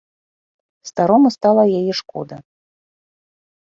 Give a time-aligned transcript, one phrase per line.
[0.91, 2.37] Старому стала яе шкода.